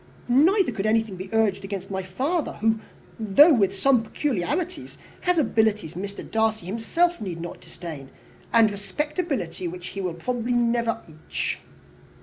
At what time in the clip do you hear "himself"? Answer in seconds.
6.65-7.21